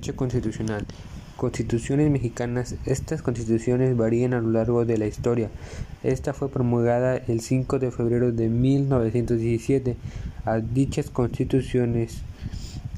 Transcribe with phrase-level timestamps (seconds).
[0.00, 0.86] Derecho constitucional.
[1.36, 2.74] Constituciones mexicanas.
[2.86, 5.50] Estas constituciones varían a lo largo de la historia.
[6.02, 9.96] Esta fue promulgada el 5 de febrero de 1917.
[10.46, 12.22] A dichas constituciones,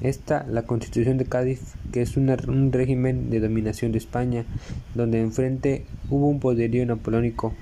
[0.00, 4.44] esta, la Constitución de Cádiz, que es un régimen de dominación de España,
[4.94, 7.52] donde enfrente hubo un poderío napoleónico.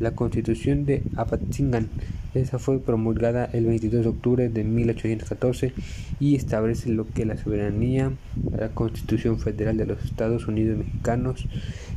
[0.00, 1.88] La Constitución de Apatzingán.
[2.34, 5.72] Esa fue promulgada el 22 de octubre de 1814
[6.18, 8.12] y establece lo que la soberanía,
[8.58, 11.46] la Constitución Federal de los Estados Unidos Mexicanos,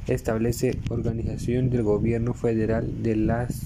[0.07, 3.63] establece organización del gobierno federal de las,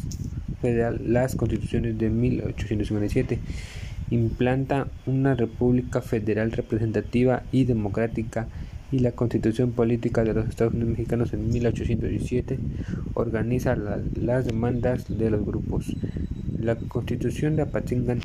[0.61, 3.39] federal, las constituciones de 1857,
[4.11, 8.47] implanta una república federal representativa y democrática
[8.91, 12.59] y la Constitución Política de los Estados Unidos Mexicanos en 1817
[13.13, 15.95] organiza las demandas de los grupos
[16.59, 18.21] la Constitución de Apatzingán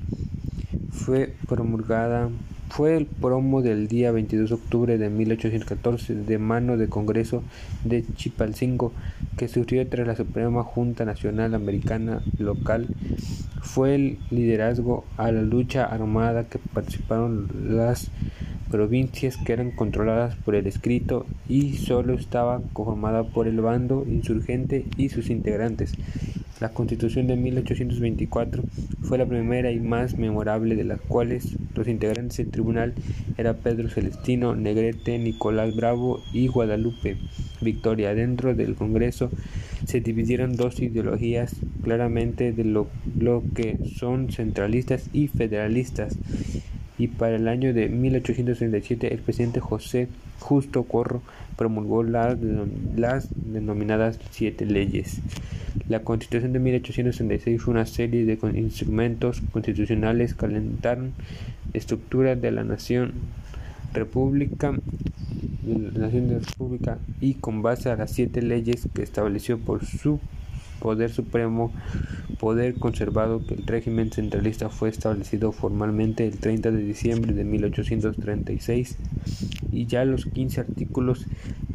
[0.90, 2.28] fue promulgada
[2.68, 7.42] fue el promo del día 22 de octubre de 1814 de mano del Congreso
[7.84, 8.92] de Chipalcingo
[9.38, 12.88] que surgió tras la Suprema Junta Nacional Americana local.
[13.62, 18.10] Fue el liderazgo a la lucha armada que participaron las
[18.70, 24.84] provincias que eran controladas por el escrito y solo estaba conformada por el bando insurgente
[24.96, 25.94] y sus integrantes.
[26.58, 28.62] La Constitución de 1824
[29.02, 32.94] fue la primera y más memorable de las cuales los integrantes del tribunal
[33.36, 37.18] eran Pedro Celestino, Negrete, Nicolás Bravo y Guadalupe
[37.60, 38.14] Victoria.
[38.14, 39.30] Dentro del Congreso
[39.84, 46.16] se dividieron dos ideologías claramente de lo, lo que son centralistas y federalistas
[46.98, 50.08] y para el año de 1837 el presidente José
[50.40, 51.22] Justo Corro
[51.56, 52.38] promulgó las,
[53.34, 55.20] denominadas siete leyes.
[55.88, 61.12] La Constitución de 1866 fue una serie de instrumentos constitucionales que alentaron
[61.72, 63.12] la estructura de la nación
[63.92, 64.74] república
[65.66, 70.20] la nación de república y con base a las siete leyes que estableció por su
[70.80, 71.72] poder supremo,
[72.38, 78.98] poder conservado que el régimen centralista fue establecido formalmente el 30 de diciembre de 1836
[79.72, 81.26] y ya los 15 artículos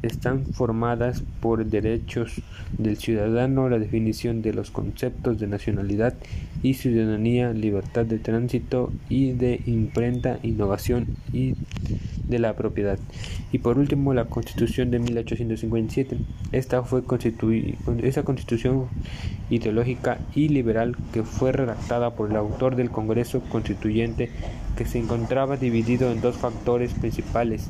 [0.03, 2.41] están formadas por derechos
[2.78, 6.13] del ciudadano, la definición de los conceptos de nacionalidad
[6.63, 11.56] y ciudadanía, libertad de tránsito y de imprenta, innovación y
[12.28, 12.97] de la propiedad.
[13.51, 16.17] Y por último, la Constitución de 1857.
[16.51, 17.03] Esta fue
[18.03, 18.85] esa constitución
[19.50, 24.29] ideológica y liberal que fue redactada por el autor del Congreso Constituyente
[24.78, 27.69] que se encontraba dividido en dos factores principales.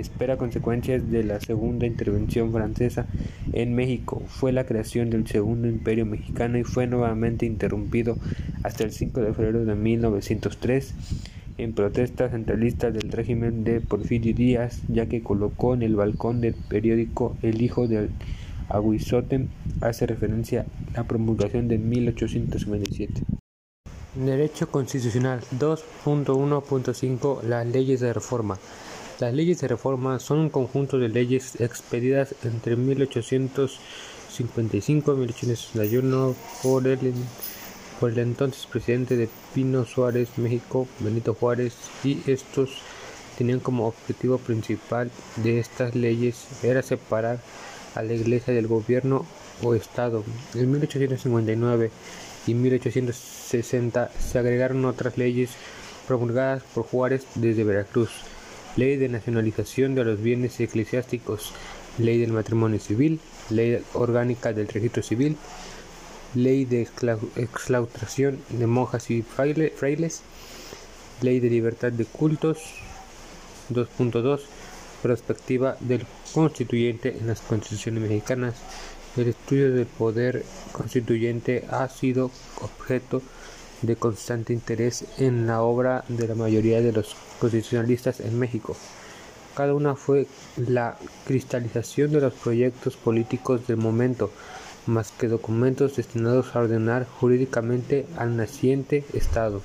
[0.00, 3.06] Espera consecuencias de la segunda intervención francesa
[3.52, 4.22] en México.
[4.26, 8.16] Fue la creación del segundo imperio mexicano y fue nuevamente interrumpido
[8.62, 10.94] hasta el 5 de febrero de 1903
[11.58, 16.54] en protesta centralista del régimen de Porfirio Díaz, ya que colocó en el balcón del
[16.54, 18.10] periódico El Hijo del
[18.68, 19.46] Aguizote,
[19.80, 23.22] hace referencia a la promulgación de 1857.
[24.14, 28.58] Derecho Constitucional 2.1.5 Las leyes de reforma.
[29.20, 36.86] Las leyes de reforma son un conjunto de leyes expedidas entre 1855 y 1861 por
[36.86, 37.12] el
[38.00, 42.70] por el entonces presidente de Pino Suárez, México, Benito Juárez, y estos
[43.36, 47.40] tenían como objetivo principal de estas leyes era separar
[47.94, 49.26] a la iglesia del gobierno
[49.62, 50.24] o Estado.
[50.54, 51.90] En 1859
[52.46, 55.50] y 1860 se agregaron otras leyes
[56.08, 58.08] promulgadas por Juárez desde Veracruz.
[58.76, 61.52] Ley de nacionalización de los bienes eclesiásticos,
[61.98, 63.20] ley del matrimonio civil,
[63.50, 65.36] ley orgánica del registro civil,
[66.34, 70.22] ley de exclaustración de monjas y frailes,
[71.20, 72.58] ley de libertad de cultos.
[73.70, 74.40] 2.2,
[75.02, 76.04] perspectiva del
[76.34, 78.56] constituyente en las constituciones mexicanas.
[79.16, 82.30] El estudio del poder constituyente ha sido
[82.60, 83.24] objeto de
[83.96, 88.76] constante interés en la obra de la mayoría de los constitucionalistas en México.
[89.54, 90.96] Cada una fue la
[91.26, 94.30] cristalización de los proyectos políticos del momento,
[94.86, 99.60] más que documentos destinados a ordenar jurídicamente al naciente Estado.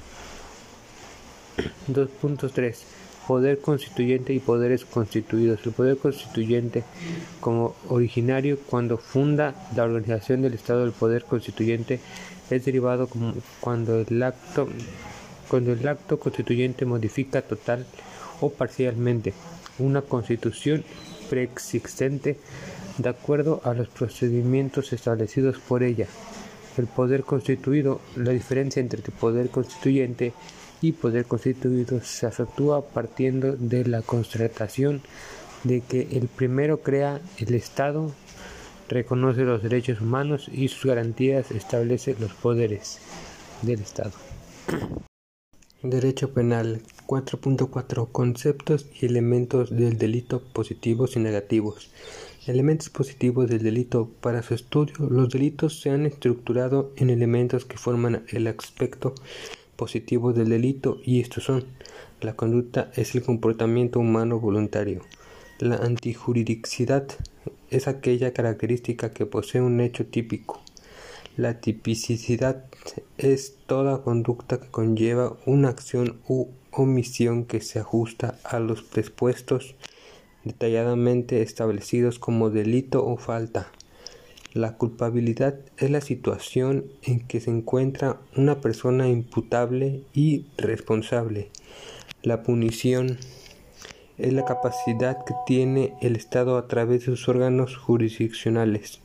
[1.90, 2.76] 2.3
[3.28, 5.66] Poder constituyente y poderes constituidos.
[5.66, 6.84] El poder constituyente
[7.40, 12.00] como originario cuando funda la organización del Estado del poder constituyente
[12.50, 13.10] es derivado
[13.60, 14.68] cuando el acto
[15.50, 17.86] cuando el acto constituyente modifica total
[18.42, 19.34] o parcialmente
[19.80, 20.84] una constitución
[21.30, 22.38] preexistente
[22.98, 26.08] de acuerdo a los procedimientos establecidos por ella.
[26.78, 30.34] El poder constituido, la diferencia entre el poder constituyente
[30.82, 35.02] y poder constituido se efectúa partiendo de la constatación
[35.64, 38.12] de que el primero crea el Estado,
[38.90, 43.00] reconoce los derechos humanos y sus garantías establece los poderes
[43.62, 44.12] del Estado.
[45.82, 51.92] Derecho Penal 4.4 Conceptos y elementos del delito positivos y negativos.
[52.48, 54.10] Elementos positivos del delito.
[54.22, 59.14] Para su estudio, los delitos se han estructurado en elementos que forman el aspecto
[59.76, 61.66] positivo del delito y estos son
[62.22, 65.02] la conducta es el comportamiento humano voluntario.
[65.60, 67.08] La antijuridicidad
[67.70, 70.62] es aquella característica que posee un hecho típico.
[71.38, 72.66] La tipicidad
[73.18, 79.76] es toda conducta que conlleva una acción u omisión que se ajusta a los presupuestos
[80.44, 83.72] detalladamente establecidos como delito o falta.
[84.54, 91.50] La culpabilidad es la situación en que se encuentra una persona imputable y responsable.
[92.24, 93.20] La punición
[94.18, 99.02] es la capacidad que tiene el Estado a través de sus órganos jurisdiccionales.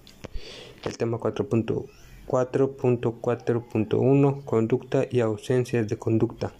[0.85, 1.87] El tema 4.1
[2.31, 6.53] 4.4.1 Conducta y ausencias de conducta.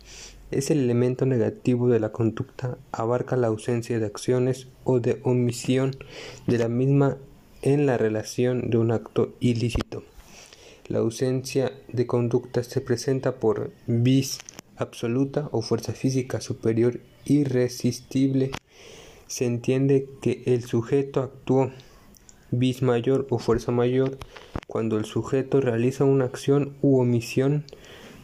[0.51, 5.95] Es el elemento negativo de la conducta, abarca la ausencia de acciones o de omisión
[6.49, 7.19] de la misma
[7.63, 10.03] en la relación de un acto ilícito.
[10.89, 14.41] La ausencia de conducta se presenta por vis
[14.81, 18.51] absoluta o fuerza física superior irresistible.
[19.27, 21.71] Se entiende que el sujeto actuó
[22.51, 24.19] bis mayor o fuerza mayor
[24.67, 27.65] cuando el sujeto realiza una acción u omisión,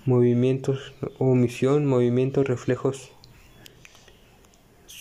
[0.05, 3.13] movimientos, omisión, movimientos, reflejos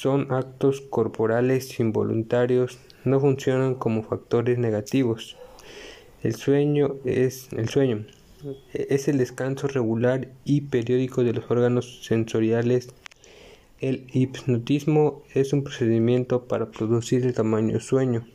[0.05, 5.35] son actos corporales involuntarios, no funcionan como factores negativos.
[6.21, 8.05] El sueño es el sueño
[8.73, 12.89] es el descanso regular y periódico de los órganos sensoriales.
[13.79, 18.27] El hipnotismo es un procedimiento para producir el tamaño sueño.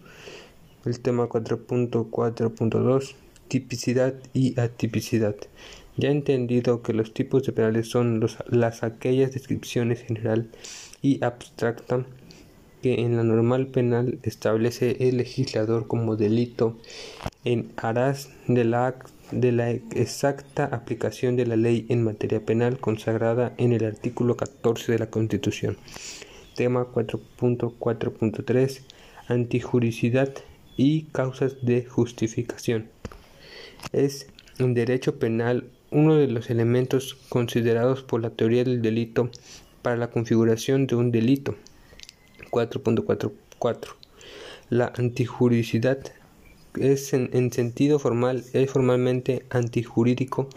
[0.85, 3.15] El tema 4.4.2
[3.49, 5.35] Tipicidad y atipicidad.
[5.97, 10.49] Ya he entendido que los tipos de penales son las aquellas descripciones general
[11.03, 12.07] y abstracta
[12.81, 16.79] que en la normal penal establece el legislador como delito
[17.45, 18.95] en aras de la,
[19.33, 24.93] de la exacta aplicación de la ley en materia penal consagrada en el artículo 14
[24.93, 25.77] de la Constitución.
[26.57, 28.83] Tema 4.4.3
[29.29, 30.35] Antijuricidad
[30.77, 32.89] y causas de justificación.
[33.93, 34.27] Es
[34.59, 39.31] en derecho penal uno de los elementos considerados por la teoría del delito
[39.83, 41.57] para la configuración de un delito.
[42.51, 43.95] 4.44
[44.69, 45.99] La antijuricidad
[46.79, 50.49] es en, sentido formal es formalmente antijurídico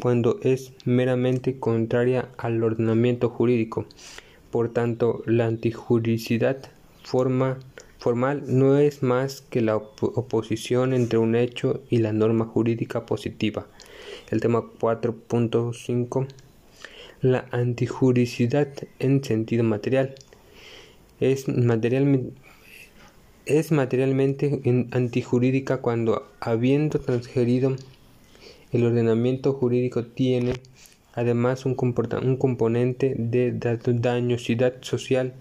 [0.00, 3.86] cuando es meramente contraria al ordenamiento jurídico.
[4.50, 6.70] Por tanto, la antijuricidad
[7.02, 7.58] forma
[7.98, 13.66] formal no es más que la oposición entre un hecho y la norma jurídica positiva.
[14.30, 16.26] El tema 4.5
[17.20, 20.14] La antijuricidad en sentido material
[21.20, 21.46] es,
[23.46, 24.60] es materialmente
[24.92, 27.74] antijurídica cuando, habiendo transgerido
[28.70, 30.52] el ordenamiento jurídico, tiene
[31.14, 31.76] además un,
[32.22, 35.34] un componente de dañosidad social,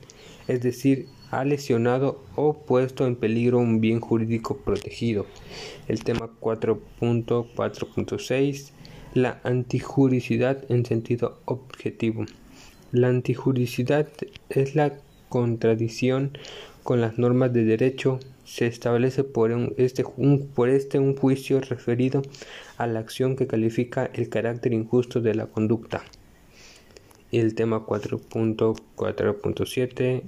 [0.48, 5.26] es decir, ha lesionado o puesto en peligro un bien jurídico protegido.
[5.88, 8.72] El tema 4.4.6
[9.14, 12.26] La antijuricidad en sentido objetivo.
[12.92, 14.10] La antijuricidad
[14.50, 14.92] es la
[15.30, 16.38] contradicción
[16.84, 18.20] con las normas de derecho.
[18.44, 22.22] Se establece por, este, un, por este un juicio referido
[22.78, 26.04] a la acción que califica el carácter injusto de la conducta.
[27.32, 30.24] El tema 4.4.7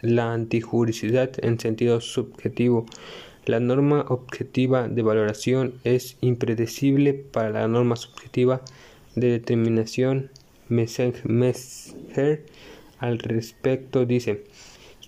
[0.00, 2.86] la antijuricidad en sentido subjetivo.
[3.46, 8.60] La norma objetiva de valoración es impredecible para la norma subjetiva
[9.14, 10.30] de determinación.
[10.68, 11.14] Messer
[12.98, 14.44] al respecto dice,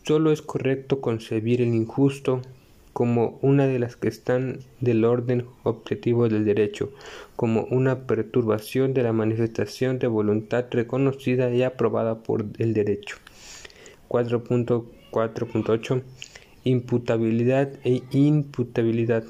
[0.04, 2.42] solo es correcto concebir el injusto
[2.92, 6.90] como una de las que están del orden objetivo del derecho,
[7.37, 13.16] como una perturbación de la manifestación de voluntad reconocida y aprobada por el derecho.
[14.09, 16.02] 4.4.8
[16.64, 19.25] Imputabilidad e imputabilidad.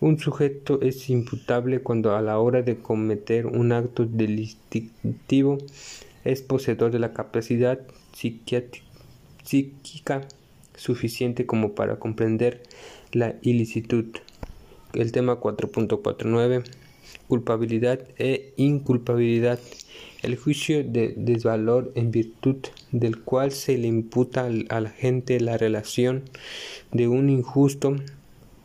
[0.00, 5.58] Un sujeto es imputable cuando a la hora de cometer un acto delictivo
[6.24, 7.80] es poseedor de la capacidad
[9.42, 10.26] psíquica
[10.76, 12.62] suficiente como para comprender
[13.12, 14.06] la ilicitud.
[14.94, 16.64] El tema 4.49
[17.28, 19.58] culpabilidad e inculpabilidad.
[20.22, 22.56] El juicio de desvalor en virtud
[22.92, 26.24] del cual se le imputa a la gente la relación
[26.92, 27.96] de un injusto,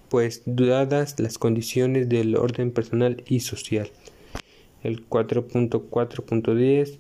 [0.10, 3.90] pues dadas las condiciones del orden personal y social.
[4.84, 6.98] El 4.4.10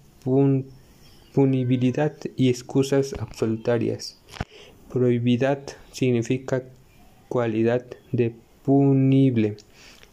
[1.35, 4.17] Punibilidad y excusas absolutarias.
[4.91, 5.59] Prohibidad
[5.91, 6.63] significa
[7.29, 9.57] cualidad de punible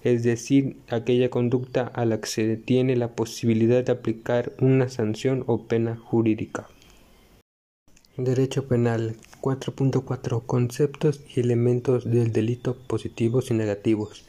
[0.02, 5.44] es decir, aquella conducta a la que se tiene la posibilidad de aplicar una sanción
[5.46, 6.68] o pena jurídica.
[8.16, 14.24] Derecho Penal 4.4 Conceptos y elementos del delito positivos y negativos.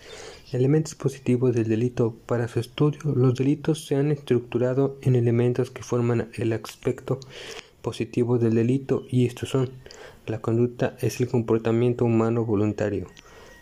[0.53, 2.15] Elementos positivos del delito.
[2.27, 7.19] Para su estudio, los delitos se han estructurado en elementos que forman el aspecto
[7.81, 9.71] positivo del delito y estos son
[10.27, 13.07] la conducta es el comportamiento humano voluntario.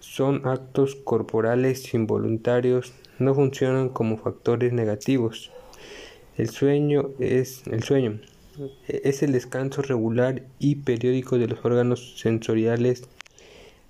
[0.00, 5.50] son actos corporales involuntarios, no funcionan como factores negativos.
[6.36, 8.20] El sueño es el sueño
[8.86, 13.08] es el descanso regular y periódico de los órganos sensoriales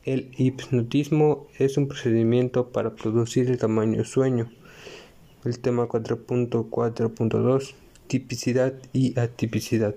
[0.04, 4.50] el hipnotismo es un procedimiento para producir el tamaño sueño.
[5.44, 7.74] El tema 4.4.2
[8.08, 9.94] Tipicidad y atipicidad.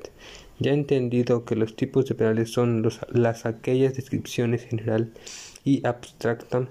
[0.60, 5.12] Ya he entendido que los tipos de penales son los, las aquellas descripciones general
[5.64, 6.68] y abstracta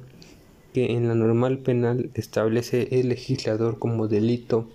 [0.73, 4.71] que en la normal penal establece el legislador como delito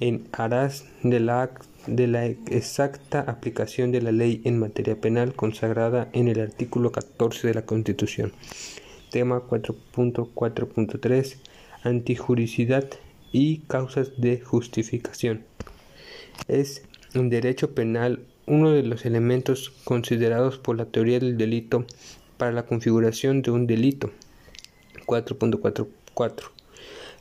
[0.00, 1.50] en aras de la
[1.86, 7.48] de la exacta aplicación de la ley en materia penal consagrada en el artículo 14
[7.48, 8.32] de la Constitución.
[9.10, 11.36] Tema 4.4.3
[11.82, 12.90] Antijuricidad
[13.32, 15.44] y causas de justificación.
[16.46, 16.82] Es
[17.14, 21.84] en derecho penal uno de los elementos considerados por la teoría del delito
[22.38, 24.10] para la configuración de un delito.
[25.06, 26.50] 4.44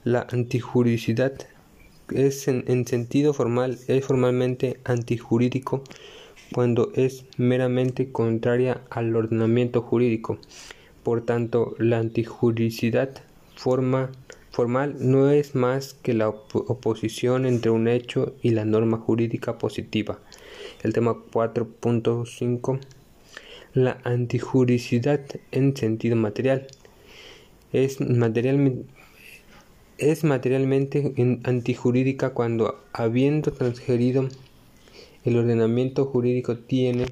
[0.04, 1.34] La antijuricidad
[2.14, 5.84] es en, sentido formal, es formalmente antijurídico
[6.54, 10.40] cuando es meramente contraria al ordenamiento jurídico.
[11.04, 13.10] Por tanto, la antijuricidad
[13.56, 14.12] forma,
[14.52, 20.20] formal no es más que la oposición entre un hecho y la norma jurídica positiva.
[20.84, 22.80] El tema 4.5
[23.74, 26.68] La antijuricidad en sentido material.
[27.74, 28.86] Es materialmente
[29.98, 34.28] es materialmente antijurídica cuando, habiendo transgerido
[35.26, 37.08] el ordenamiento jurídico, tiene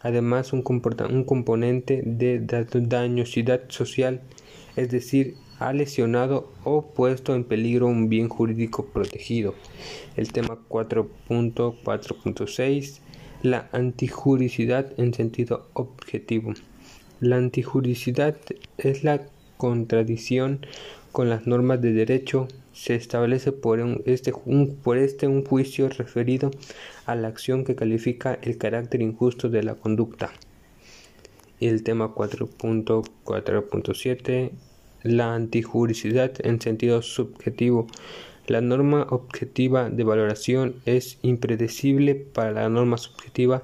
[0.00, 0.64] además un,
[1.10, 4.22] un componente de dañosidad social,
[4.76, 5.36] es decir,
[5.68, 9.54] ha lesionado o puesto en peligro un bien jurídico protegido.
[10.16, 12.98] El tema 4.4.6
[13.42, 16.54] La antijuricidad en sentido objetivo.
[17.20, 18.36] La antijuricidad
[18.78, 19.22] es la
[19.56, 20.66] contradicción
[21.12, 26.50] con las normas de derecho se establece por, este, un, por este un juicio referido
[27.04, 30.32] a la acción que califica el carácter injusto de la conducta.
[31.60, 34.52] El tema 4.4.7
[35.02, 37.88] La antijuricidad en sentido subjetivo.
[38.46, 43.62] La norma objetiva de valoración es impredecible para la norma subjetiva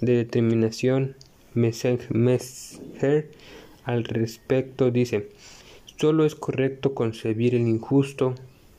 [0.00, 1.16] de determinación.
[1.54, 3.30] Messenger
[3.84, 5.30] al respecto dice
[5.96, 8.34] Solo es correcto concebir el injusto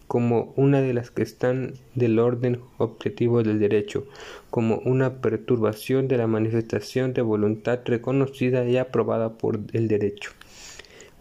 [0.08, 4.06] como una de las que están del orden objetivo del derecho,
[4.50, 10.37] como una perturbación de la manifestación de voluntad reconocida y aprobada por el derecho.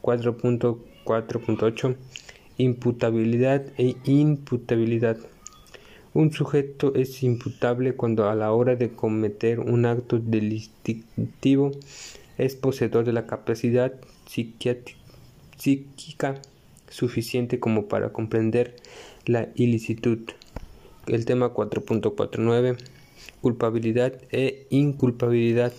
[0.06, 1.96] 4.4.8
[2.58, 5.18] imputabilidad e imputabilidad.
[6.14, 11.72] Un sujeto es imputable cuando a la hora de cometer un acto delictivo
[12.38, 13.92] es poseedor de la capacidad
[14.26, 14.76] psíquica
[16.88, 18.76] suficiente como para comprender
[19.26, 20.20] la ilicitud.
[21.06, 22.78] El tema 4.49
[23.40, 25.72] culpabilidad e inculpabilidad.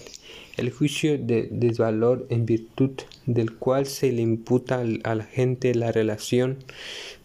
[0.57, 2.91] El juicio de desvalor en virtud
[3.25, 6.57] del cual se le imputa a la gente la relación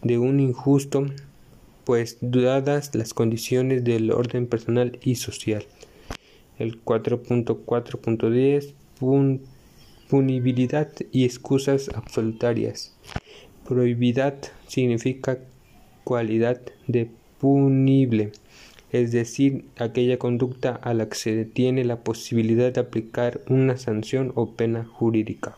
[0.01, 1.07] de un injusto,
[1.83, 5.65] pues dadas las condiciones del orden personal y social.
[6.59, 8.73] El 4.4.10
[10.07, 12.93] punibilidad y excusas absolutarias.
[13.67, 14.35] Prohibidad
[14.67, 15.39] significa
[16.03, 17.09] cualidad de
[17.39, 18.31] punible,
[18.93, 24.31] es decir, aquella conducta a la que se detiene la posibilidad de aplicar una sanción
[24.35, 25.57] o pena jurídica.